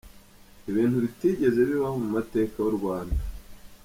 [0.69, 3.21] Ibintu bitigeze bibaho mu mateka y’U Rwanda.